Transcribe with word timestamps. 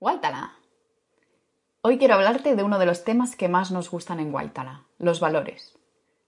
Guaitala. 0.00 0.54
Hoy 1.82 1.98
quiero 1.98 2.14
hablarte 2.14 2.56
de 2.56 2.62
uno 2.62 2.78
de 2.78 2.86
los 2.86 3.04
temas 3.04 3.36
que 3.36 3.50
más 3.50 3.70
nos 3.70 3.90
gustan 3.90 4.18
en 4.18 4.32
Guaitala, 4.32 4.86
los 4.96 5.20
valores. 5.20 5.76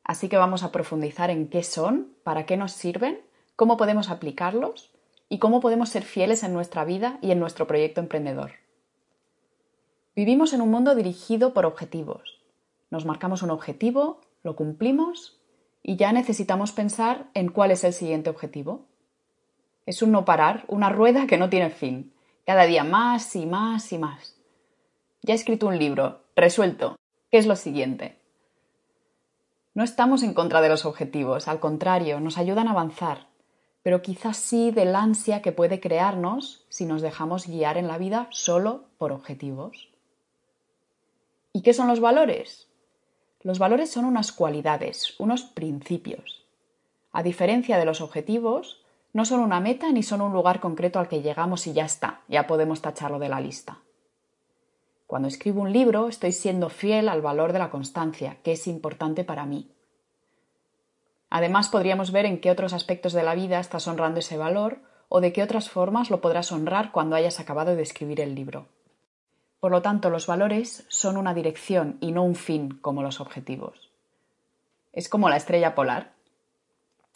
Así 0.05 0.29
que 0.29 0.37
vamos 0.37 0.63
a 0.63 0.71
profundizar 0.71 1.31
en 1.31 1.49
qué 1.49 1.63
son, 1.63 2.13
para 2.23 2.45
qué 2.45 2.59
nos 2.59 2.73
sirven, 2.73 3.23
cómo 3.57 3.79
podemos 3.79 4.11
aplicarlos 4.11 4.93
y 5.31 5.39
cómo 5.39 5.61
podemos 5.61 5.89
ser 5.89 6.03
fieles 6.03 6.43
en 6.43 6.53
nuestra 6.53 6.85
vida 6.85 7.19
y 7.23 7.31
en 7.31 7.41
nuestro 7.41 7.67
proyecto 7.67 8.03
emprendedor. 8.03 8.53
Vivimos 10.15 10.53
en 10.53 10.61
un 10.61 10.71
mundo 10.71 10.95
dirigido 10.95 11.55
por 11.55 11.65
objetivos. 11.65 12.43
Nos 12.91 13.07
marcamos 13.07 13.41
un 13.41 13.49
objetivo, 13.49 14.21
lo 14.43 14.55
cumplimos 14.55 15.41
y 15.83 15.97
ya 15.97 16.13
necesitamos 16.13 16.73
pensar 16.73 17.31
en 17.33 17.49
cuál 17.49 17.71
es 17.71 17.85
el 17.85 17.95
siguiente 17.95 18.29
objetivo. 18.29 18.85
Es 19.87 20.03
un 20.03 20.13
no 20.13 20.27
parar, 20.27 20.67
una 20.69 20.91
rueda 20.91 21.27
que 21.27 21.39
no 21.39 21.49
tiene 21.49 21.71
fin 21.71 22.12
cada 22.47 22.65
día 22.65 22.85
más 22.85 23.37
y 23.37 23.47
más 23.47 23.93
y 23.93 23.99
más. 23.99 24.37
Ya 25.23 25.35
he 25.35 25.37
escrito 25.37 25.69
un 25.69 25.79
libro, 25.79 26.23
resuelto. 26.35 26.97
¿Qué 27.31 27.39
es 27.39 27.47
lo 27.47 27.57
siguiente? 27.57 28.19
No 29.75 29.85
estamos 29.85 30.23
en 30.23 30.35
contra 30.35 30.61
de 30.61 30.69
los 30.69 30.85
objetivos, 30.85 31.49
al 31.49 31.61
contrario, 31.61 32.21
nos 32.21 32.37
ayudan 32.37 32.69
a 32.69 32.73
avanzar, 32.73 33.29
pero 33.83 34.03
quizás 34.03 34.37
sí 34.37 34.71
del 34.71 34.95
ansia 34.95 35.41
que 35.41 35.53
puede 35.53 35.81
crearnos 35.81 36.67
si 36.69 36.85
nos 36.85 37.01
dejamos 37.01 37.47
guiar 37.47 37.79
en 37.79 37.89
la 37.89 37.99
vida 37.99 38.29
solo 38.31 38.85
por 38.99 39.13
objetivos. 39.13 39.89
¿Y 41.53 41.63
qué 41.63 41.73
son 41.73 41.89
los 41.89 42.01
valores? 42.01 42.69
Los 43.41 43.59
valores 43.59 43.91
son 43.91 44.05
unas 44.05 44.33
cualidades, 44.33 45.19
unos 45.19 45.43
principios. 45.43 46.45
A 47.13 47.23
diferencia 47.23 47.79
de 47.79 47.85
los 47.85 48.01
objetivos, 48.01 48.82
no 49.13 49.25
son 49.25 49.41
una 49.41 49.61
meta 49.61 49.91
ni 49.93 50.03
son 50.03 50.21
un 50.21 50.33
lugar 50.33 50.61
concreto 50.61 50.99
al 50.99 51.09
que 51.09 51.23
llegamos 51.23 51.67
y 51.67 51.73
ya 51.73 51.85
está, 51.85 52.21
ya 52.29 52.47
podemos 52.47 52.81
tacharlo 52.81 53.19
de 53.19 53.29
la 53.29 53.41
lista. 53.41 53.79
Cuando 55.07 55.29
escribo 55.29 55.61
un 55.61 55.73
libro 55.73 56.09
estoy 56.09 56.33
siendo 56.33 56.71
fiel 56.71 57.09
al 57.09 57.21
valor 57.21 57.53
de 57.53 57.59
la 57.59 57.71
constancia, 57.71 58.39
que 58.43 58.53
es 58.53 58.67
importante 58.67 59.25
para 59.25 59.45
mí. 59.45 59.71
Además 61.29 61.69
podríamos 61.69 62.13
ver 62.13 62.27
en 62.27 62.41
qué 62.41 62.51
otros 62.51 62.73
aspectos 62.73 63.13
de 63.13 63.23
la 63.23 63.35
vida 63.35 63.61
estás 63.61 63.87
honrando 63.89 64.21
ese 64.21 64.37
valor 64.37 64.81
o 65.09 65.21
de 65.21 65.33
qué 65.33 65.43
otras 65.43 65.69
formas 65.69 66.11
lo 66.11 66.23
podrás 66.23 66.53
honrar 66.53 66.93
cuando 66.93 67.17
hayas 67.17 67.41
acabado 67.41 67.77
de 67.77 67.83
escribir 67.83 68.21
el 68.21 68.35
libro. 68.35 68.69
Por 69.61 69.71
lo 69.71 69.83
tanto, 69.83 70.11
los 70.11 70.27
valores 70.27 70.85
son 70.89 71.17
una 71.17 71.35
dirección 71.35 71.99
y 72.01 72.13
no 72.13 72.23
un 72.25 72.35
fin 72.35 72.79
como 72.81 73.03
los 73.03 73.21
objetivos. 73.21 73.91
Es 74.93 75.09
como 75.09 75.29
la 75.29 75.37
estrella 75.37 75.75
polar. 75.75 76.13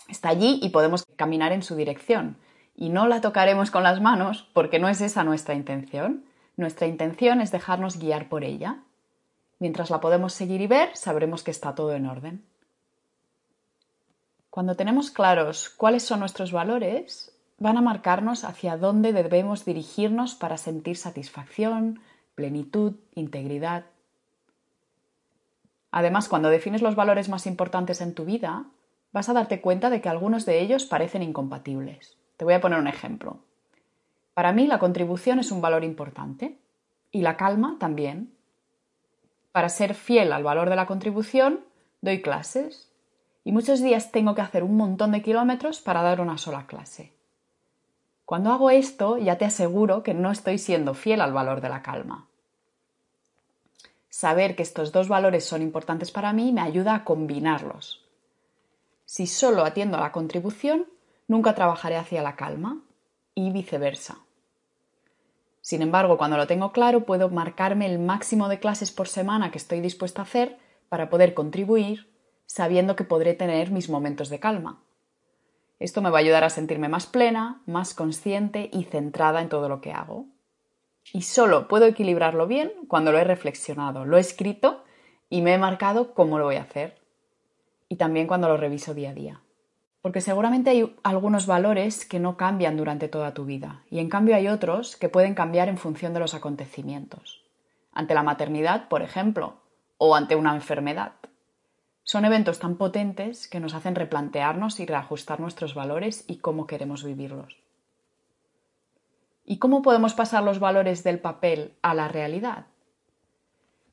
Está 0.09 0.29
allí 0.29 0.61
y 0.63 0.71
podemos 0.71 1.05
caminar 1.17 1.53
en 1.53 1.63
su 1.63 1.77
dirección. 1.77 2.37
Y 2.77 2.91
no 2.91 3.07
la 3.07 3.21
tocaremos 3.21 3.71
con 3.71 3.83
las 3.83 4.01
manos 4.01 4.49
porque 4.53 4.79
no 4.79 4.89
es 4.89 5.01
esa 5.01 5.25
nuestra 5.25 5.55
intención. 5.55 6.25
Nuestra 6.57 6.87
intención 6.87 7.41
es 7.41 7.51
dejarnos 7.51 7.99
guiar 7.99 8.29
por 8.29 8.45
ella. 8.45 8.83
Mientras 9.59 9.91
la 9.91 10.01
podemos 10.01 10.33
seguir 10.33 10.61
y 10.61 10.67
ver, 10.67 10.95
sabremos 10.97 11.43
que 11.43 11.51
está 11.51 11.75
todo 11.75 11.93
en 11.93 12.07
orden. 12.07 12.45
Cuando 14.51 14.75
tenemos 14.75 15.11
claros 15.11 15.69
cuáles 15.69 16.03
son 16.03 16.21
nuestros 16.21 16.53
valores, 16.53 17.33
van 17.59 17.77
a 17.77 17.83
marcarnos 17.83 18.45
hacia 18.45 18.77
dónde 18.77 19.13
debemos 19.13 19.65
dirigirnos 19.65 20.35
para 20.35 20.57
sentir 20.57 20.97
satisfacción, 20.97 22.01
plenitud, 22.35 22.95
integridad. 23.15 23.87
Además, 25.91 26.29
cuando 26.29 26.51
defines 26.51 26.83
los 26.83 26.95
valores 26.95 27.29
más 27.29 27.47
importantes 27.47 28.01
en 28.01 28.15
tu 28.15 28.25
vida, 28.25 28.67
vas 29.17 29.31
a 29.31 29.33
darte 29.33 29.63
cuenta 29.63 29.89
de 29.89 30.03
que 30.03 30.11
algunos 30.11 30.45
de 30.45 30.61
ellos 30.61 30.85
parecen 30.85 31.23
incompatibles. 31.23 32.19
Te 32.37 32.45
voy 32.45 32.53
a 32.53 32.61
poner 32.61 32.79
un 32.79 32.87
ejemplo. 32.87 33.39
Para 34.35 34.53
mí 34.53 34.67
la 34.67 34.79
contribución 34.79 35.39
es 35.39 35.51
un 35.51 35.63
valor 35.63 35.85
importante 35.85 36.59
y 37.11 37.23
la 37.23 37.39
calma 37.39 37.79
también. 37.81 38.35
Para 39.53 39.71
ser 39.71 39.95
fiel 39.95 40.35
al 40.35 40.45
valor 40.45 40.69
de 40.69 40.77
la 40.77 40.85
contribución, 40.85 41.61
doy 42.03 42.21
clases 42.21 42.93
y 43.43 43.53
muchos 43.53 43.81
días 43.81 44.13
tengo 44.13 44.35
que 44.35 44.43
hacer 44.43 44.63
un 44.63 44.77
montón 44.77 45.13
de 45.13 45.23
kilómetros 45.23 45.81
para 45.81 46.03
dar 46.03 46.21
una 46.21 46.37
sola 46.37 46.67
clase. 46.67 47.15
Cuando 48.27 48.53
hago 48.53 48.69
esto 48.69 49.17
ya 49.17 49.39
te 49.39 49.47
aseguro 49.47 50.03
que 50.03 50.13
no 50.13 50.31
estoy 50.31 50.59
siendo 50.59 50.93
fiel 50.93 51.23
al 51.23 51.33
valor 51.33 51.63
de 51.63 51.71
la 51.71 51.81
calma. 51.81 52.27
Saber 54.11 54.57
que 54.57 54.63
estos 54.63 54.93
dos 54.93 55.09
valores 55.09 55.47
son 55.47 55.63
importantes 55.63 56.11
para 56.11 56.35
mí 56.35 56.53
me 56.53 56.61
ayuda 56.61 56.95
a 56.95 57.05
combinarlos, 57.05 58.06
si 59.07 59.29
solo 59.29 59.65
atiendo 59.65 59.97
a 59.97 60.01
la 60.01 60.13
contribución, 60.13 60.87
nunca 61.29 61.55
trabajaré 61.55 61.97
hacia 61.97 62.23
la 62.23 62.35
calma 62.35 62.83
y 63.35 63.53
viceversa. 63.53 64.19
Sin 65.61 65.81
embargo, 65.81 66.19
cuando 66.19 66.37
lo 66.37 66.49
tengo 66.49 66.73
claro, 66.73 67.07
puedo 67.07 67.29
marcarme 67.29 67.87
el 67.87 68.01
máximo 68.01 68.49
de 68.49 68.59
clases 68.59 68.91
por 68.91 69.09
semana 69.09 69.51
que 69.53 69.59
estoy 69.59 69.81
dispuesta 69.81 70.23
a 70.23 70.25
hacer 70.25 70.59
para 70.89 71.09
poder 71.09 71.35
contribuir, 71.35 72.13
sabiendo 72.47 72.97
que 72.97 73.05
podré 73.05 73.35
tener 73.35 73.71
mis 73.71 73.89
momentos 73.89 74.29
de 74.29 74.41
calma. 74.41 74.83
Esto 75.79 76.03
me 76.03 76.11
va 76.11 76.19
a 76.19 76.21
ayudar 76.21 76.43
a 76.43 76.51
sentirme 76.51 76.89
más 76.89 77.07
plena, 77.07 77.63
más 77.67 77.95
consciente 77.95 78.71
y 78.73 78.85
centrada 78.85 79.41
en 79.41 79.49
todo 79.49 79.69
lo 79.69 79.81
que 79.81 79.93
hago. 79.93 80.27
Y 81.13 81.23
solo 81.23 81.69
puedo 81.69 81.87
equilibrarlo 81.87 82.49
bien 82.49 82.73
cuando 82.89 83.13
lo 83.13 83.19
he 83.19 83.25
reflexionado, 83.25 84.05
lo 84.05 84.17
he 84.17 84.21
escrito 84.21 84.83
y 85.29 85.43
me 85.43 85.55
he 85.55 85.59
marcado 85.59 86.13
cómo 86.15 86.39
lo 86.39 86.47
voy 86.47 86.57
a 86.57 86.63
hacer 86.63 87.06
y 87.89 87.97
también 87.97 88.27
cuando 88.27 88.49
lo 88.49 88.57
reviso 88.57 88.95
día 88.95 89.11
a 89.11 89.15
día. 89.15 89.41
Porque 90.03 90.21
seguramente 90.21 90.71
hay 90.71 90.95
algunos 91.03 91.47
valores 91.47 92.07
que 92.07 92.21
no 92.21 92.37
cambian 92.37 92.77
durante 92.77 93.09
toda 93.09 93.35
tu 93.35 93.45
vida 93.45 93.83
y 93.91 93.99
en 93.99 94.09
cambio 94.09 94.37
hay 94.37 94.49
otros 94.49 94.97
que 94.97 95.09
pueden 95.09 95.35
cambiar 95.35 95.69
en 95.69 95.79
función 95.79 96.15
de 96.15 96.21
los 96.21 96.35
acontecimientos. 96.35 97.43
Ante 97.93 98.15
la 98.15 98.23
maternidad, 98.23 98.89
por 98.89 99.03
ejemplo, 99.03 99.55
o 99.99 100.15
ante 100.15 100.37
una 100.37 100.55
enfermedad. 100.55 101.13
Son 102.05 102.25
eventos 102.25 102.61
tan 102.61 102.77
potentes 102.77 103.49
que 103.49 103.59
nos 103.59 103.75
hacen 103.75 103.97
replantearnos 103.97 104.79
y 104.79 104.87
reajustar 104.87 105.41
nuestros 105.41 105.75
valores 105.75 106.25
y 106.29 106.37
cómo 106.39 106.69
queremos 106.69 107.03
vivirlos. 107.03 107.57
¿Y 109.45 109.59
cómo 109.59 109.83
podemos 109.83 110.15
pasar 110.15 110.45
los 110.45 110.61
valores 110.61 111.03
del 111.03 111.19
papel 111.19 111.75
a 111.83 111.95
la 111.95 112.07
realidad? 112.07 112.67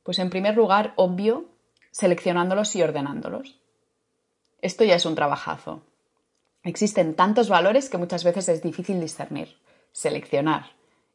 Pues 0.03 0.19
en 0.19 0.29
primer 0.29 0.55
lugar, 0.55 0.93
obvio, 0.95 1.45
seleccionándolos 1.91 2.75
y 2.75 2.83
ordenándolos. 2.83 3.59
Esto 4.63 4.85
ya 4.85 4.95
es 4.95 5.05
un 5.05 5.15
trabajazo. 5.15 5.81
Existen 6.63 7.15
tantos 7.15 7.49
valores 7.49 7.89
que 7.89 7.97
muchas 7.97 8.23
veces 8.23 8.47
es 8.47 8.63
difícil 8.63 9.01
discernir, 9.01 9.57
seleccionar, 9.91 10.67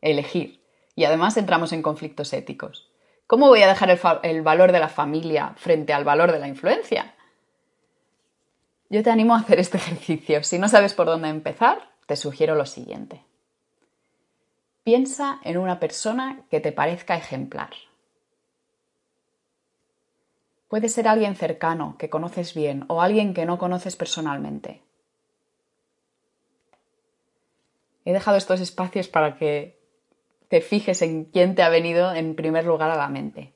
elegir, 0.03 0.63
y 0.95 1.05
además 1.05 1.39
entramos 1.39 1.73
en 1.73 1.81
conflictos 1.81 2.35
éticos. 2.35 2.91
¿Cómo 3.27 3.49
voy 3.49 3.63
a 3.63 3.69
dejar 3.69 3.99
el, 4.23 4.43
valor 4.43 4.71
de 4.71 4.81
la 4.81 4.91
familia 4.91 5.55
frente 5.57 5.95
al 5.95 6.05
valor 6.05 6.31
de 6.31 6.41
la 6.41 6.49
influencia? 6.49 7.15
Yo 8.91 9.03
te 9.03 9.11
animo 9.11 9.35
a 9.35 9.39
hacer 9.39 9.59
este 9.59 9.77
ejercicio. 9.79 10.45
Si 10.45 10.59
no 10.59 10.69
sabes 10.69 10.93
por 10.93 11.07
dónde 11.07 11.31
empezar, 11.31 11.91
te 12.05 12.17
sugiero 12.17 12.55
lo 12.55 12.67
siguiente. 12.67 13.25
Piensa 14.85 15.41
en 15.43 15.57
una 15.57 15.81
persona 15.81 16.43
que 16.51 16.61
te 16.61 16.73
parezca 16.73 17.17
ejemplar. 17.17 17.71
Puede 20.69 20.91
ser 20.91 21.09
alguien 21.09 21.35
cercano, 21.35 21.97
que 21.99 22.11
conoces 22.11 22.53
bien, 22.53 22.85
o 22.89 23.01
alguien 23.01 23.33
que 23.33 23.47
no 23.47 23.57
conoces 23.57 23.97
personalmente. 23.97 24.83
He 28.05 28.13
dejado 28.13 28.37
estos 28.37 28.61
espacios 28.61 29.09
para 29.09 29.37
que 29.39 29.79
te 30.49 30.61
fijes 30.61 31.01
en 31.01 31.25
quién 31.25 31.55
te 31.55 31.63
ha 31.63 31.71
venido 31.71 32.13
en 32.13 32.35
primer 32.35 32.67
lugar 32.67 32.91
a 32.91 32.97
la 32.97 33.09
mente. 33.09 33.55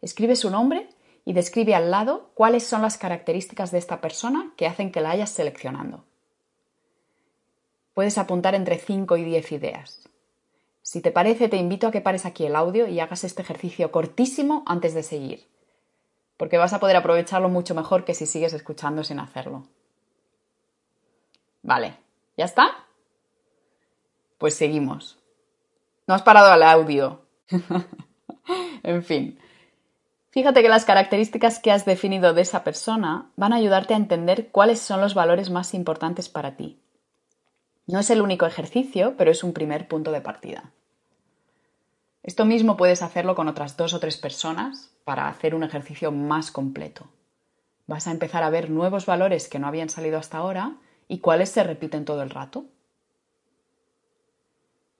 Escribe 0.00 0.36
su 0.36 0.50
nombre 0.50 0.88
y 1.26 1.34
describe 1.34 1.74
al 1.74 1.90
lado 1.90 2.30
cuáles 2.34 2.64
son 2.64 2.80
las 2.80 2.96
características 2.96 3.70
de 3.70 3.78
esta 3.78 4.00
persona 4.00 4.52
que 4.56 4.66
hacen 4.66 4.90
que 4.90 5.02
la 5.02 5.10
hayas 5.10 5.30
seleccionando. 5.30 6.04
Puedes 7.92 8.16
apuntar 8.16 8.54
entre 8.54 8.78
5 8.78 9.16
y 9.18 9.24
10 9.24 9.52
ideas. 9.52 10.08
Si 10.80 11.02
te 11.02 11.10
parece, 11.10 11.48
te 11.48 11.56
invito 11.56 11.88
a 11.88 11.90
que 11.90 12.00
pares 12.00 12.24
aquí 12.24 12.46
el 12.46 12.56
audio 12.56 12.86
y 12.86 13.00
hagas 13.00 13.24
este 13.24 13.42
ejercicio 13.42 13.90
cortísimo 13.90 14.62
antes 14.66 14.94
de 14.94 15.02
seguir 15.02 15.57
porque 16.38 16.56
vas 16.56 16.72
a 16.72 16.80
poder 16.80 16.96
aprovecharlo 16.96 17.50
mucho 17.50 17.74
mejor 17.74 18.04
que 18.06 18.14
si 18.14 18.24
sigues 18.24 18.54
escuchando 18.54 19.04
sin 19.04 19.18
hacerlo. 19.18 19.66
Vale, 21.62 21.96
¿ya 22.38 22.46
está? 22.46 22.86
Pues 24.38 24.54
seguimos. 24.54 25.18
No 26.06 26.14
has 26.14 26.22
parado 26.22 26.50
al 26.50 26.62
audio. 26.62 27.26
en 28.82 29.02
fin, 29.02 29.38
fíjate 30.30 30.62
que 30.62 30.68
las 30.68 30.84
características 30.84 31.58
que 31.58 31.72
has 31.72 31.84
definido 31.84 32.32
de 32.32 32.42
esa 32.42 32.62
persona 32.62 33.30
van 33.36 33.52
a 33.52 33.56
ayudarte 33.56 33.94
a 33.94 33.98
entender 33.98 34.48
cuáles 34.50 34.78
son 34.78 35.00
los 35.00 35.14
valores 35.14 35.50
más 35.50 35.74
importantes 35.74 36.28
para 36.28 36.56
ti. 36.56 36.80
No 37.86 37.98
es 37.98 38.10
el 38.10 38.22
único 38.22 38.46
ejercicio, 38.46 39.16
pero 39.16 39.32
es 39.32 39.42
un 39.42 39.52
primer 39.52 39.88
punto 39.88 40.12
de 40.12 40.20
partida. 40.20 40.72
Esto 42.28 42.44
mismo 42.44 42.76
puedes 42.76 43.00
hacerlo 43.00 43.34
con 43.34 43.48
otras 43.48 43.78
dos 43.78 43.94
o 43.94 44.00
tres 44.00 44.18
personas 44.18 44.94
para 45.04 45.28
hacer 45.28 45.54
un 45.54 45.62
ejercicio 45.62 46.12
más 46.12 46.50
completo. 46.50 47.06
Vas 47.86 48.06
a 48.06 48.10
empezar 48.10 48.42
a 48.42 48.50
ver 48.50 48.68
nuevos 48.68 49.06
valores 49.06 49.48
que 49.48 49.58
no 49.58 49.66
habían 49.66 49.88
salido 49.88 50.18
hasta 50.18 50.36
ahora 50.36 50.76
y 51.08 51.20
cuáles 51.20 51.48
se 51.48 51.64
repiten 51.64 52.04
todo 52.04 52.22
el 52.22 52.28
rato. 52.28 52.66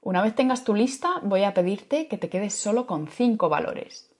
Una 0.00 0.22
vez 0.22 0.34
tengas 0.36 0.64
tu 0.64 0.74
lista, 0.74 1.20
voy 1.22 1.44
a 1.44 1.52
pedirte 1.52 2.08
que 2.08 2.16
te 2.16 2.30
quedes 2.30 2.54
solo 2.54 2.86
con 2.86 3.08
cinco 3.08 3.50
valores. 3.50 4.10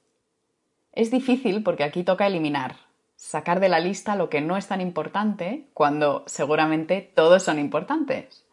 Es 0.92 1.10
difícil 1.10 1.62
porque 1.62 1.84
aquí 1.84 2.04
toca 2.04 2.26
eliminar, 2.26 2.76
sacar 3.16 3.58
de 3.58 3.70
la 3.70 3.80
lista 3.80 4.16
lo 4.16 4.28
que 4.28 4.42
no 4.42 4.58
es 4.58 4.66
tan 4.66 4.82
importante 4.82 5.70
cuando 5.72 6.24
seguramente 6.26 7.10
todos 7.14 7.42
son 7.42 7.58
importantes. 7.58 8.44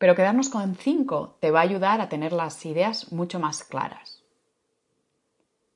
Pero 0.00 0.16
quedarnos 0.16 0.48
con 0.48 0.74
cinco 0.74 1.36
te 1.38 1.52
va 1.52 1.60
a 1.60 1.62
ayudar 1.62 2.00
a 2.00 2.08
tener 2.08 2.32
las 2.32 2.66
ideas 2.66 3.12
mucho 3.12 3.38
más 3.38 3.62
claras. 3.62 4.24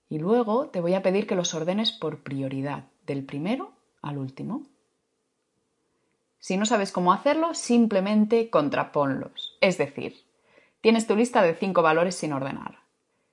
Y 0.08 0.18
luego 0.18 0.70
te 0.70 0.80
voy 0.80 0.94
a 0.94 1.02
pedir 1.02 1.28
que 1.28 1.36
los 1.36 1.54
ordenes 1.54 1.92
por 1.92 2.24
prioridad, 2.24 2.86
del 3.06 3.24
primero 3.24 3.74
al 4.02 4.18
último. 4.18 4.66
Si 6.40 6.56
no 6.56 6.66
sabes 6.66 6.90
cómo 6.90 7.12
hacerlo, 7.12 7.54
simplemente 7.54 8.50
contraponlos. 8.50 9.56
Es 9.60 9.78
decir, 9.78 10.24
Tienes 10.84 11.06
tu 11.06 11.16
lista 11.16 11.40
de 11.40 11.54
cinco 11.54 11.80
valores 11.80 12.14
sin 12.14 12.34
ordenar. 12.34 12.80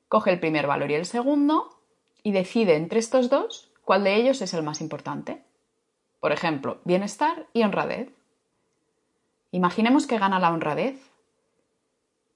Coge 0.07 0.31
el 0.31 0.39
primer 0.39 0.67
valor 0.67 0.89
y 0.89 0.93
el 0.93 1.05
segundo 1.05 1.81
y 2.23 2.31
decide 2.31 2.77
entre 2.77 2.99
estos 2.99 3.29
dos 3.29 3.73
cuál 3.83 4.05
de 4.05 4.15
ellos 4.15 4.41
es 4.41 4.53
el 4.53 4.63
más 4.63 4.79
importante. 4.79 5.43
Por 6.21 6.31
ejemplo, 6.31 6.79
bienestar 6.85 7.47
y 7.51 7.63
honradez. 7.63 8.07
Imaginemos 9.51 10.07
que 10.07 10.17
gana 10.17 10.39
la 10.39 10.51
honradez. 10.51 11.11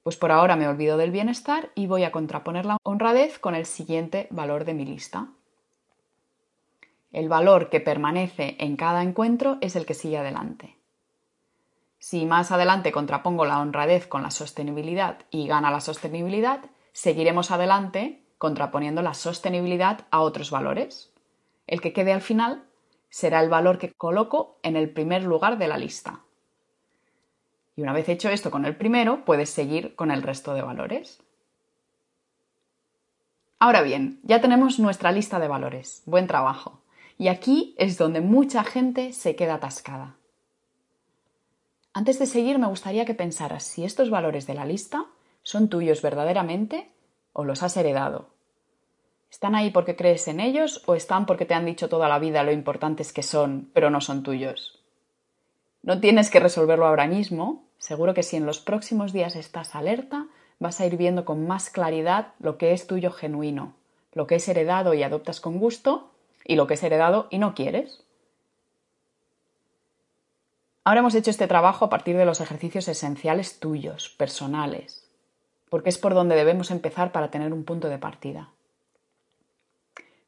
Pues 0.03 0.17
por 0.17 0.31
ahora 0.31 0.57
me 0.57 0.67
olvido 0.67 0.97
del 0.97 1.11
bienestar 1.11 1.71
y 1.73 1.87
voy 1.87 2.03
a 2.03 2.11
contraponer 2.11 2.65
la 2.65 2.77
honradez 2.83 3.39
con 3.39 3.55
el 3.55 3.65
siguiente 3.65 4.27
valor 4.31 4.65
de 4.65 4.73
mi 4.73 4.85
lista. 4.85 5.29
El 7.13 7.29
valor 7.29 7.69
que 7.69 7.79
permanece 7.79 8.57
en 8.59 8.75
cada 8.75 9.01
encuentro 9.01 9.57
es 9.61 9.77
el 9.77 9.85
que 9.85 9.93
sigue 9.93 10.17
adelante. 10.17 10.77
Si 11.97 12.25
más 12.25 12.51
adelante 12.51 12.91
contrapongo 12.91 13.45
la 13.45 13.59
honradez 13.61 14.05
con 14.05 14.21
la 14.21 14.29
sostenibilidad 14.29 15.19
y 15.31 15.47
gana 15.47 15.71
la 15.71 15.79
sostenibilidad, 15.79 16.65
seguiremos 16.91 17.49
adelante 17.49 18.25
contraponiendo 18.37 19.01
la 19.01 19.13
sostenibilidad 19.13 20.05
a 20.11 20.19
otros 20.19 20.51
valores. 20.51 21.13
El 21.65 21.79
que 21.79 21.93
quede 21.93 22.11
al 22.11 22.21
final 22.21 22.65
será 23.09 23.41
el 23.41 23.49
valor 23.49 23.77
que 23.77 23.93
coloco 23.93 24.59
en 24.61 24.75
el 24.75 24.89
primer 24.89 25.23
lugar 25.23 25.57
de 25.57 25.69
la 25.69 25.77
lista. 25.77 26.24
Y 27.75 27.81
una 27.81 27.93
vez 27.93 28.07
hecho 28.07 28.29
esto 28.29 28.51
con 28.51 28.65
el 28.65 28.75
primero, 28.75 29.25
puedes 29.25 29.49
seguir 29.49 29.95
con 29.95 30.11
el 30.11 30.23
resto 30.23 30.53
de 30.53 30.61
valores. 30.61 31.21
Ahora 33.59 33.81
bien, 33.81 34.19
ya 34.23 34.41
tenemos 34.41 34.79
nuestra 34.79 35.11
lista 35.11 35.39
de 35.39 35.47
valores. 35.47 36.03
Buen 36.05 36.27
trabajo. 36.27 36.81
Y 37.17 37.27
aquí 37.29 37.75
es 37.77 37.97
donde 37.97 38.21
mucha 38.21 38.63
gente 38.63 39.13
se 39.13 39.35
queda 39.35 39.55
atascada. 39.55 40.15
Antes 41.93 42.19
de 42.19 42.25
seguir, 42.25 42.59
me 42.59 42.67
gustaría 42.67 43.05
que 43.05 43.13
pensaras 43.13 43.63
si 43.63 43.85
estos 43.85 44.09
valores 44.09 44.47
de 44.47 44.53
la 44.53 44.65
lista 44.65 45.05
son 45.43 45.69
tuyos 45.69 46.01
verdaderamente 46.01 46.91
o 47.31 47.45
los 47.45 47.63
has 47.63 47.77
heredado. 47.77 48.29
¿Están 49.31 49.55
ahí 49.55 49.69
porque 49.69 49.95
crees 49.95 50.27
en 50.27 50.39
ellos 50.39 50.83
o 50.85 50.95
están 50.95 51.25
porque 51.25 51.45
te 51.45 51.53
han 51.53 51.65
dicho 51.65 51.89
toda 51.89 52.09
la 52.09 52.19
vida 52.19 52.43
lo 52.43 52.51
importantes 52.51 53.13
que 53.13 53.23
son, 53.23 53.69
pero 53.73 53.89
no 53.89 54.01
son 54.01 54.23
tuyos? 54.23 54.84
No 55.85 55.99
tienes 55.99 56.31
que 56.31 56.39
resolverlo 56.39 56.87
ahora 56.87 57.05
mismo. 57.05 57.63
Seguro 57.77 58.15
que 58.15 58.23
si 58.23 58.37
en 58.37 58.47
los 58.47 58.59
próximos 58.59 59.13
días 59.13 59.35
estás 59.35 59.75
alerta, 59.75 60.25
vas 60.57 60.81
a 60.81 60.87
ir 60.87 60.97
viendo 60.97 61.25
con 61.25 61.45
más 61.45 61.69
claridad 61.69 62.29
lo 62.39 62.57
que 62.57 62.73
es 62.73 62.87
tuyo 62.87 63.11
genuino, 63.11 63.75
lo 64.11 64.25
que 64.25 64.33
es 64.33 64.47
heredado 64.47 64.95
y 64.95 65.03
adoptas 65.03 65.39
con 65.39 65.59
gusto 65.59 66.09
y 66.43 66.55
lo 66.55 66.65
que 66.65 66.73
es 66.73 66.81
heredado 66.81 67.27
y 67.29 67.37
no 67.37 67.53
quieres. 67.53 68.03
Ahora 70.83 71.01
hemos 71.01 71.13
hecho 71.13 71.29
este 71.29 71.45
trabajo 71.45 71.85
a 71.85 71.89
partir 71.91 72.17
de 72.17 72.25
los 72.25 72.41
ejercicios 72.41 72.87
esenciales 72.87 73.59
tuyos, 73.59 74.09
personales, 74.09 75.07
porque 75.69 75.89
es 75.89 75.99
por 75.99 76.15
donde 76.15 76.35
debemos 76.35 76.71
empezar 76.71 77.11
para 77.11 77.29
tener 77.29 77.53
un 77.53 77.63
punto 77.63 77.89
de 77.89 77.99
partida. 77.99 78.49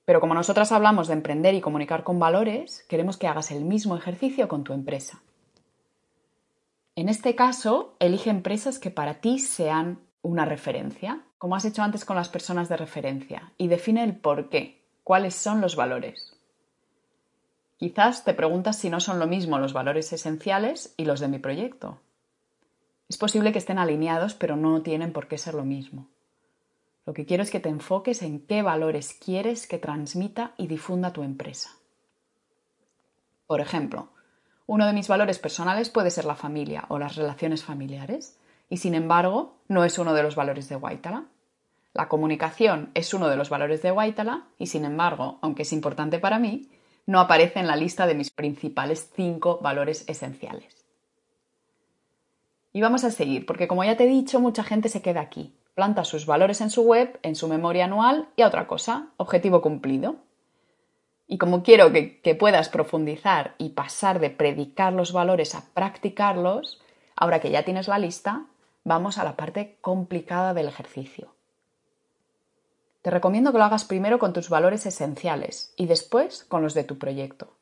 Pero 0.06 0.22
como 0.22 0.36
nosotras 0.36 0.72
hablamos 0.72 1.08
de 1.08 1.16
emprender 1.16 1.56
y 1.56 1.62
comunicar 1.62 2.04
con 2.04 2.20
valores, 2.20 2.86
queremos 2.88 3.18
que 3.18 3.26
hagas 3.26 3.50
el 3.50 3.66
mismo 3.66 3.98
ejercicio 3.98 4.48
con 4.48 4.64
tu 4.64 4.74
empresa. 4.74 5.24
En 6.98 7.10
este 7.10 7.36
caso, 7.36 7.96
elige 8.00 8.32
empresas 8.32 8.80
que 8.80 8.90
para 8.90 9.22
ti 9.22 9.38
sean 9.38 10.00
una 10.24 10.46
referencia, 10.46 11.22
como 11.38 11.56
has 11.56 11.64
hecho 11.64 11.84
antes 11.84 12.06
con 12.06 12.16
las 12.16 12.28
personas 12.28 12.70
de 12.70 12.78
referencia, 12.78 13.54
y 13.56 13.68
define 13.68 14.04
el 14.04 14.16
por 14.16 14.50
qué, 14.50 14.84
cuáles 15.04 15.36
son 15.36 15.62
los 15.62 15.76
valores. 15.76 16.36
Quizás 17.78 18.24
te 18.24 18.34
preguntas 18.34 18.78
si 18.78 18.90
no 18.90 19.00
son 19.00 19.20
lo 19.20 19.28
mismo 19.28 19.60
los 19.60 19.74
valores 19.74 20.12
esenciales 20.12 20.96
y 20.98 21.06
los 21.06 21.20
de 21.20 21.28
mi 21.28 21.38
proyecto. 21.38 22.00
Es 23.08 23.18
posible 23.20 23.52
que 23.52 23.60
estén 23.60 23.78
alineados, 23.78 24.34
pero 24.34 24.56
no 24.56 24.82
tienen 24.82 25.14
por 25.14 25.28
qué 25.28 25.38
ser 25.38 25.54
lo 25.54 25.66
mismo. 25.66 26.08
Lo 27.06 27.14
que 27.14 27.28
quiero 27.28 27.44
es 27.44 27.52
que 27.52 27.60
te 27.60 27.70
enfoques 27.70 28.24
en 28.24 28.40
qué 28.40 28.64
valores 28.64 29.14
quieres 29.14 29.68
que 29.68 29.78
transmita 29.78 30.56
y 30.58 30.66
difunda 30.66 31.14
tu 31.14 31.22
empresa. 31.22 31.70
Por 33.46 33.62
ejemplo, 33.62 34.10
uno 34.68 34.86
de 34.86 34.94
mis 34.94 35.08
valores 35.08 35.40
personales 35.40 35.90
puede 35.90 36.12
ser 36.12 36.26
la 36.26 36.36
familia 36.36 36.86
o 36.90 37.00
las 37.00 37.16
relaciones 37.16 37.64
familiares, 37.64 38.38
y 38.70 38.78
sin 38.78 38.94
embargo 38.94 39.56
no 39.70 39.86
es 39.86 39.98
uno 39.98 40.14
de 40.14 40.24
los 40.24 40.36
valores 40.36 40.68
de 40.70 40.76
Waitala. 40.76 41.24
La 41.94 42.10
comunicación 42.10 42.92
es 42.94 43.14
uno 43.14 43.30
de 43.30 43.38
los 43.38 43.50
valores 43.50 43.82
de 43.82 43.92
Waitala 43.92 44.44
y 44.60 44.68
sin 44.68 44.86
embargo, 44.86 45.40
aunque 45.42 45.64
es 45.64 45.74
importante 45.74 46.20
para 46.20 46.38
mí, 46.38 46.70
no 47.06 47.22
aparece 47.22 47.60
en 47.60 47.68
la 47.68 47.78
lista 47.78 48.06
de 48.06 48.14
mis 48.14 48.30
principales 48.30 49.10
cinco 49.16 49.60
valores 49.62 50.04
esenciales. 50.08 50.86
Y 52.74 52.82
vamos 52.82 53.06
a 53.06 53.12
seguir, 53.12 53.46
porque 53.46 53.68
como 53.68 53.86
ya 53.86 53.96
te 53.96 54.04
he 54.04 54.08
dicho, 54.08 54.40
mucha 54.42 54.64
gente 54.64 54.90
se 54.90 55.02
queda 55.02 55.22
aquí. 55.22 55.56
Planta 55.74 56.04
sus 56.04 56.26
valores 56.26 56.60
en 56.60 56.70
su 56.70 56.84
web, 56.84 57.18
en 57.24 57.36
su 57.36 57.48
memoria 57.48 57.86
anual 57.86 58.28
y 58.36 58.42
a 58.42 58.48
otra 58.48 58.68
cosa, 58.68 59.08
objetivo 59.16 59.62
cumplido. 59.62 60.18
Y 61.28 61.38
como 61.38 61.62
quiero 61.62 61.92
que, 61.92 62.22
que 62.22 62.36
puedas 62.36 62.70
profundizar 62.70 63.56
y 63.58 63.70
pasar 63.70 64.20
de 64.20 64.30
predicar 64.30 64.94
los 64.94 65.12
valores 65.12 65.56
a 65.56 65.66
practicarlos, 65.74 66.82
ahora 67.16 67.40
que 67.40 67.52
ya 67.52 67.64
tienes 67.64 67.88
la 67.88 68.00
lista, 68.00 68.46
vamos 68.84 69.18
a 69.18 69.26
la 69.26 69.36
parte 69.36 69.78
complicada 69.82 70.54
del 70.54 70.68
ejercicio. 70.68 71.34
Te 73.02 73.12
recomiendo 73.12 73.52
que 73.52 73.58
lo 73.58 73.64
hagas 73.64 73.86
primero 73.86 74.20
con 74.20 74.34
tus 74.34 74.50
valores 74.50 74.86
esenciales 74.86 75.74
y 75.76 75.86
después 75.86 76.44
con 76.46 76.62
los 76.62 76.74
de 76.74 76.84
tu 76.84 76.98
proyecto. 76.98 77.54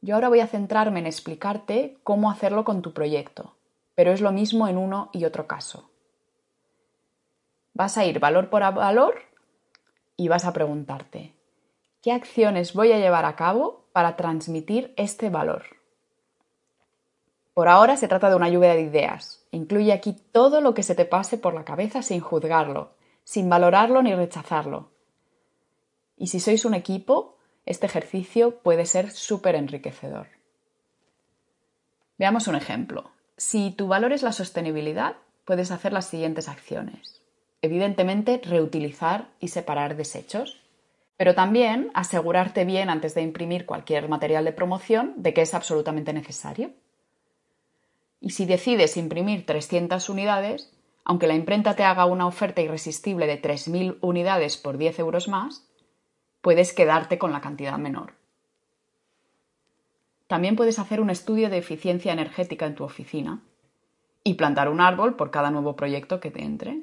Yo 0.00 0.14
ahora 0.14 0.28
voy 0.28 0.40
a 0.40 0.46
centrarme 0.46 1.00
en 1.00 1.06
explicarte 1.06 1.98
cómo 2.04 2.30
hacerlo 2.30 2.64
con 2.64 2.82
tu 2.82 2.92
proyecto, 2.92 3.54
pero 3.94 4.12
es 4.12 4.20
lo 4.20 4.30
mismo 4.30 4.68
en 4.68 4.76
uno 4.76 5.10
y 5.12 5.24
otro 5.24 5.46
caso. 5.46 5.90
Vas 7.74 7.98
a 7.98 8.04
ir 8.04 8.20
valor 8.20 8.48
por 8.48 8.62
valor 8.74 9.16
y 10.16 10.28
vas 10.28 10.44
a 10.44 10.52
preguntarte, 10.52 11.34
¿qué 12.02 12.12
acciones 12.12 12.74
voy 12.74 12.92
a 12.92 12.98
llevar 12.98 13.24
a 13.24 13.36
cabo 13.36 13.88
para 13.92 14.16
transmitir 14.16 14.94
este 14.96 15.30
valor? 15.30 15.64
Por 17.54 17.68
ahora 17.68 17.96
se 17.96 18.08
trata 18.08 18.30
de 18.30 18.36
una 18.36 18.48
lluvia 18.48 18.74
de 18.74 18.82
ideas. 18.82 19.46
Incluye 19.50 19.92
aquí 19.92 20.16
todo 20.32 20.60
lo 20.60 20.74
que 20.74 20.82
se 20.82 20.94
te 20.94 21.04
pase 21.04 21.38
por 21.38 21.54
la 21.54 21.64
cabeza 21.64 22.02
sin 22.02 22.20
juzgarlo 22.20 22.98
sin 23.28 23.50
valorarlo 23.50 24.02
ni 24.02 24.14
rechazarlo. 24.14 24.88
Y 26.16 26.28
si 26.28 26.40
sois 26.40 26.64
un 26.64 26.72
equipo, 26.72 27.36
este 27.66 27.84
ejercicio 27.84 28.60
puede 28.60 28.86
ser 28.86 29.10
súper 29.10 29.54
enriquecedor. 29.54 30.28
Veamos 32.16 32.48
un 32.48 32.54
ejemplo. 32.54 33.10
Si 33.36 33.70
tu 33.70 33.86
valor 33.86 34.14
es 34.14 34.22
la 34.22 34.32
sostenibilidad, 34.32 35.16
puedes 35.44 35.70
hacer 35.70 35.92
las 35.92 36.06
siguientes 36.06 36.48
acciones. 36.48 37.20
Evidentemente, 37.60 38.40
reutilizar 38.42 39.28
y 39.40 39.48
separar 39.48 39.94
desechos, 39.96 40.62
pero 41.18 41.34
también 41.34 41.90
asegurarte 41.94 42.64
bien 42.64 42.88
antes 42.88 43.12
de 43.14 43.22
imprimir 43.22 43.66
cualquier 43.66 44.08
material 44.08 44.44
de 44.44 44.52
promoción 44.52 45.14
de 45.16 45.34
que 45.34 45.42
es 45.42 45.52
absolutamente 45.52 46.12
necesario. 46.12 46.70
Y 48.20 48.30
si 48.30 48.46
decides 48.46 48.96
imprimir 48.96 49.44
300 49.44 50.08
unidades, 50.08 50.72
aunque 51.04 51.26
la 51.26 51.34
imprenta 51.34 51.74
te 51.74 51.82
haga 51.82 52.06
una 52.06 52.26
oferta 52.26 52.62
irresistible 52.62 53.26
de 53.26 53.42
3.000 53.42 53.98
unidades 54.00 54.56
por 54.56 54.78
10 54.78 55.00
euros 55.00 55.26
más, 55.26 55.68
puedes 56.40 56.72
quedarte 56.72 57.18
con 57.18 57.32
la 57.32 57.40
cantidad 57.40 57.78
menor. 57.78 58.14
También 60.28 60.54
puedes 60.54 60.78
hacer 60.78 61.00
un 61.00 61.10
estudio 61.10 61.50
de 61.50 61.58
eficiencia 61.58 62.12
energética 62.12 62.66
en 62.66 62.76
tu 62.76 62.84
oficina 62.84 63.42
y 64.22 64.34
plantar 64.34 64.68
un 64.68 64.80
árbol 64.80 65.16
por 65.16 65.32
cada 65.32 65.50
nuevo 65.50 65.74
proyecto 65.74 66.20
que 66.20 66.30
te 66.30 66.44
entre. 66.44 66.82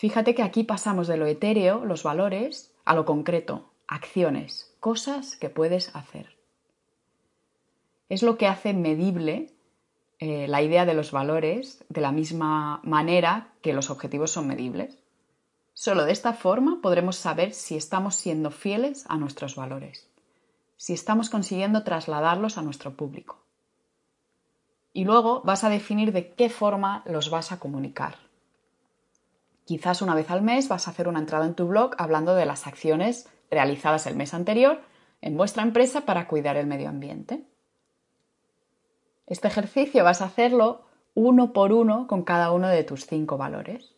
Fíjate 0.00 0.34
que 0.34 0.42
aquí 0.42 0.64
pasamos 0.64 1.08
de 1.08 1.18
lo 1.18 1.26
etéreo, 1.26 1.84
los 1.84 2.04
valores, 2.04 2.72
a 2.86 2.94
lo 2.94 3.04
concreto, 3.04 3.68
acciones, 3.86 4.74
cosas 4.80 5.36
que 5.36 5.50
puedes 5.50 5.94
hacer. 5.94 6.38
Es 8.08 8.22
lo 8.22 8.38
que 8.38 8.46
hace 8.46 8.72
medible 8.72 9.52
eh, 10.18 10.48
la 10.48 10.62
idea 10.62 10.86
de 10.86 10.94
los 10.94 11.12
valores 11.12 11.84
de 11.90 12.00
la 12.00 12.12
misma 12.12 12.80
manera 12.82 13.52
que 13.60 13.74
los 13.74 13.90
objetivos 13.90 14.30
son 14.30 14.46
medibles. 14.46 14.96
Solo 15.74 16.06
de 16.06 16.12
esta 16.12 16.32
forma 16.32 16.78
podremos 16.80 17.16
saber 17.16 17.52
si 17.52 17.76
estamos 17.76 18.14
siendo 18.14 18.50
fieles 18.50 19.04
a 19.06 19.18
nuestros 19.18 19.54
valores, 19.54 20.08
si 20.78 20.94
estamos 20.94 21.28
consiguiendo 21.28 21.84
trasladarlos 21.84 22.56
a 22.56 22.62
nuestro 22.62 22.96
público. 22.96 23.42
Y 24.94 25.04
luego 25.04 25.42
vas 25.42 25.62
a 25.62 25.68
definir 25.68 26.10
de 26.12 26.32
qué 26.32 26.48
forma 26.48 27.02
los 27.04 27.28
vas 27.28 27.52
a 27.52 27.58
comunicar. 27.58 28.29
Quizás 29.70 30.02
una 30.02 30.16
vez 30.16 30.28
al 30.32 30.42
mes 30.42 30.66
vas 30.66 30.88
a 30.88 30.90
hacer 30.90 31.06
una 31.06 31.20
entrada 31.20 31.46
en 31.46 31.54
tu 31.54 31.68
blog 31.68 31.92
hablando 31.96 32.34
de 32.34 32.44
las 32.44 32.66
acciones 32.66 33.28
realizadas 33.52 34.08
el 34.08 34.16
mes 34.16 34.34
anterior 34.34 34.80
en 35.20 35.36
vuestra 35.36 35.62
empresa 35.62 36.00
para 36.00 36.26
cuidar 36.26 36.56
el 36.56 36.66
medio 36.66 36.88
ambiente. 36.88 37.44
Este 39.28 39.46
ejercicio 39.46 40.02
vas 40.02 40.22
a 40.22 40.24
hacerlo 40.24 40.86
uno 41.14 41.52
por 41.52 41.72
uno 41.72 42.08
con 42.08 42.24
cada 42.24 42.50
uno 42.50 42.66
de 42.66 42.82
tus 42.82 43.06
cinco 43.06 43.38
valores. 43.38 43.94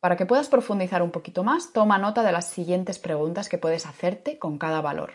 Para 0.00 0.18
que 0.18 0.26
puedas 0.26 0.50
profundizar 0.50 1.00
un 1.00 1.10
poquito 1.10 1.42
más, 1.42 1.72
toma 1.72 1.96
nota 1.96 2.22
de 2.22 2.32
las 2.32 2.50
siguientes 2.50 2.98
preguntas 2.98 3.48
que 3.48 3.56
puedes 3.56 3.86
hacerte 3.86 4.38
con 4.38 4.58
cada 4.58 4.82
valor. 4.82 5.12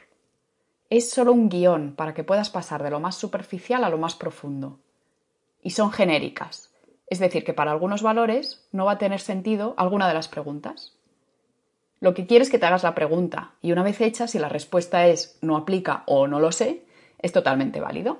Es 0.89 1.11
solo 1.11 1.33
un 1.33 1.50
guion 1.50 1.93
para 1.95 2.15
que 2.15 2.23
puedas 2.23 2.50
pasar 2.50 2.81
de 2.81 2.89
lo 2.89 3.00
más 3.00 3.13
superficial 3.13 3.83
a 3.83 3.89
lo 3.89 4.00
más 4.00 4.15
profundo. 4.15 4.79
Y 5.61 5.69
son 5.69 5.91
genéricas, 5.91 6.71
es 7.12 7.20
decir, 7.20 7.44
que 7.44 7.53
para 7.53 7.72
algunos 7.72 8.01
valores 8.01 8.65
no 8.72 8.86
va 8.86 8.94
a 8.94 8.98
tener 8.98 9.20
sentido 9.20 9.75
alguna 9.75 10.08
de 10.08 10.13
las 10.13 10.30
preguntas. 10.30 10.94
Lo 12.00 12.13
que 12.13 12.25
quieres 12.25 12.48
es 12.48 12.51
que 12.53 12.58
te 12.58 12.65
hagas 12.65 12.84
la 12.84 12.96
pregunta 12.96 13.51
y 13.62 13.74
una 13.74 13.84
vez 13.84 14.00
hecha, 14.00 14.30
si 14.30 14.39
la 14.39 14.48
respuesta 14.48 15.06
es 15.08 15.38
no 15.41 15.58
aplica 15.58 16.03
o 16.08 16.27
no 16.27 16.39
lo 16.39 16.53
sé, 16.53 16.86
es 17.20 17.34
totalmente 17.34 17.82
válido. 17.82 18.20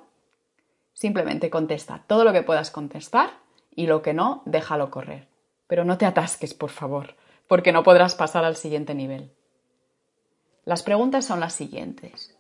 Simplemente 0.92 1.50
contesta 1.50 2.04
todo 2.06 2.26
lo 2.26 2.34
que 2.34 2.44
puedas 2.44 2.70
contestar 2.70 3.30
y 3.74 3.88
lo 3.88 4.02
que 4.02 4.14
no, 4.14 4.44
déjalo 4.46 4.92
correr. 4.92 5.30
Pero 5.68 5.86
no 5.86 5.98
te 5.98 6.06
atasques, 6.06 6.54
por 6.54 6.70
favor, 6.70 7.16
porque 7.48 7.72
no 7.72 7.84
podrás 7.84 8.16
pasar 8.16 8.44
al 8.44 8.58
siguiente 8.58 8.94
nivel. 8.94 9.32
Las 10.66 10.84
preguntas 10.84 11.24
son 11.24 11.40
las 11.40 11.54
siguientes. 11.54 12.38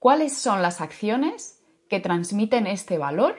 ¿Cuáles 0.00 0.36
son 0.36 0.62
las 0.62 0.80
acciones 0.80 1.62
que 1.88 2.00
transmiten 2.00 2.66
este 2.66 2.98
valor? 2.98 3.36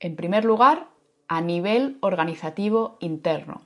En 0.00 0.16
primer 0.16 0.46
lugar, 0.46 0.93
a 1.28 1.40
nivel 1.40 1.98
organizativo 2.00 2.96
interno. 3.00 3.62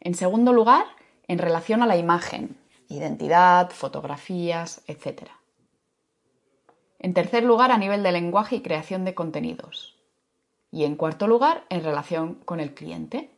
En 0.00 0.14
segundo 0.14 0.52
lugar, 0.52 0.86
en 1.26 1.38
relación 1.38 1.82
a 1.82 1.86
la 1.86 1.96
imagen, 1.96 2.56
identidad, 2.88 3.70
fotografías, 3.70 4.82
etc. 4.86 5.28
En 6.98 7.14
tercer 7.14 7.44
lugar, 7.44 7.70
a 7.70 7.78
nivel 7.78 8.02
de 8.02 8.12
lenguaje 8.12 8.56
y 8.56 8.62
creación 8.62 9.04
de 9.04 9.14
contenidos. 9.14 9.96
Y 10.70 10.84
en 10.84 10.96
cuarto 10.96 11.26
lugar, 11.26 11.64
en 11.68 11.82
relación 11.82 12.34
con 12.44 12.60
el 12.60 12.74
cliente. 12.74 13.30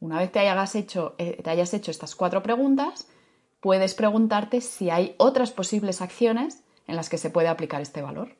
Una 0.00 0.18
vez 0.18 0.30
te 0.32 0.40
hayas 0.40 0.74
hecho, 0.74 1.14
eh, 1.18 1.42
hayas 1.46 1.72
hecho 1.74 1.90
estas 1.90 2.14
cuatro 2.14 2.42
preguntas, 2.42 3.08
puedes 3.60 3.94
preguntarte 3.94 4.60
si 4.60 4.90
hay 4.90 5.14
otras 5.18 5.50
posibles 5.50 6.02
acciones 6.02 6.62
en 6.86 6.96
las 6.96 7.08
que 7.08 7.18
se 7.18 7.30
puede 7.30 7.48
aplicar 7.48 7.80
este 7.80 8.02
valor. 8.02 8.36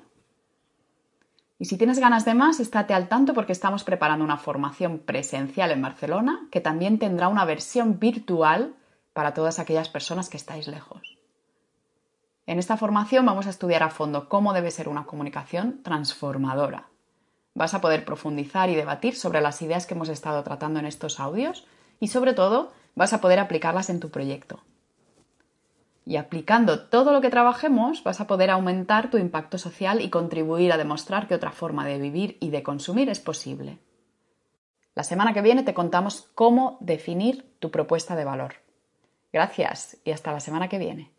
Y 1.60 1.66
si 1.66 1.78
tienes 1.78 2.00
ganas 2.00 2.26
de 2.26 2.34
más, 2.34 2.60
estate 2.60 2.94
al 2.94 3.10
tanto 3.10 3.34
porque 3.34 3.52
estamos 3.52 3.84
preparando 3.84 4.24
una 4.24 4.38
formación 4.38 5.00
presencial 5.00 5.72
en 5.72 5.82
Barcelona 5.82 6.48
que 6.52 6.62
también 6.62 7.00
tendrá 7.00 7.28
una 7.28 7.46
versión 7.46 8.00
virtual 8.00 8.76
para 9.14 9.34
todas 9.34 9.60
aquellas 9.60 9.90
personas 9.90 10.30
que 10.30 10.38
estáis 10.38 10.68
lejos. 10.68 11.18
En 12.46 12.58
esta 12.58 12.78
formación 12.78 13.26
vamos 13.26 13.46
a 13.46 13.52
estudiar 13.52 13.84
a 13.84 13.90
fondo 13.90 14.28
cómo 14.28 14.54
debe 14.54 14.72
ser 14.72 14.90
una 14.90 15.06
comunicación 15.06 15.84
transformadora. 15.84 16.88
Vas 17.54 17.74
a 17.74 17.82
poder 17.82 18.06
profundizar 18.06 18.70
y 18.70 18.76
debatir 18.76 19.16
sobre 19.16 19.42
las 19.42 19.62
ideas 19.62 19.86
que 19.86 19.94
hemos 19.94 20.10
estado 20.10 20.44
tratando 20.44 20.80
en 20.80 20.86
estos 20.86 21.20
audios 21.20 21.66
y 22.00 22.08
sobre 22.08 22.34
todo 22.34 22.72
vas 22.96 23.14
a 23.14 23.22
poder 23.22 23.40
aplicarlas 23.40 23.90
en 23.90 24.00
tu 24.00 24.10
proyecto. 24.10 24.62
Y 26.06 26.18
aplicando 26.18 26.88
todo 26.88 27.12
lo 27.12 27.22
que 27.22 27.30
trabajemos 27.30 28.04
vas 28.04 28.20
a 28.20 28.28
poder 28.28 28.50
aumentar 28.50 29.10
tu 29.12 29.18
impacto 29.18 29.58
social 29.58 30.02
y 30.02 30.10
contribuir 30.10 30.72
a 30.72 30.78
demostrar 30.78 31.28
que 31.28 31.36
otra 31.36 31.52
forma 31.52 31.86
de 31.86 32.00
vivir 32.00 32.38
y 32.40 32.50
de 32.50 32.64
consumir 32.64 33.10
es 33.10 33.20
posible. 33.20 33.80
La 34.96 35.04
semana 35.04 35.34
que 35.34 35.42
viene 35.42 35.64
te 35.64 35.74
contamos 35.74 36.30
cómo 36.36 36.78
definir 36.82 37.56
tu 37.60 37.72
propuesta 37.72 38.16
de 38.16 38.26
valor. 38.26 38.56
Gracias 39.32 39.98
y 40.04 40.12
hasta 40.12 40.32
la 40.32 40.40
semana 40.40 40.68
que 40.68 40.80
viene. 40.80 41.19